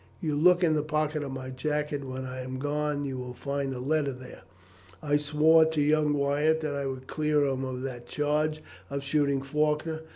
You 0.19 0.35
look 0.35 0.63
in 0.63 0.73
the 0.73 0.81
pocket 0.81 1.21
of 1.21 1.31
my 1.31 1.51
jacket 1.51 2.03
when 2.03 2.25
I 2.25 2.41
am 2.41 2.57
gone, 2.57 2.95
and 2.95 3.05
you 3.05 3.19
will 3.19 3.35
find 3.35 3.71
a 3.71 3.77
letter 3.79 4.11
there. 4.13 4.41
I 4.99 5.17
swore 5.17 5.63
to 5.65 5.79
young 5.79 6.13
Wyatt 6.15 6.61
that 6.61 6.73
I 6.73 6.87
would 6.87 7.05
clear 7.05 7.45
him 7.45 7.63
of 7.63 7.83
that 7.83 8.07
charge 8.07 8.63
of 8.89 9.03
shooting 9.03 9.43
Faulkner. 9.43 10.01